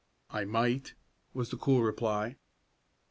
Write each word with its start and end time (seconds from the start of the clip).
"I 0.31 0.45
might," 0.45 0.95
was 1.31 1.49
the 1.51 1.57
cool 1.57 1.83
reply. 1.83 2.37